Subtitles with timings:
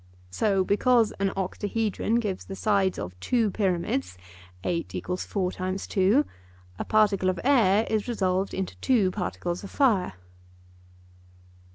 [0.31, 4.17] So because an octahedron gives the sides of two pyramids
[4.63, 6.25] (8 = 4 x 2),
[6.79, 10.13] a particle of air is resolved into two particles of fire.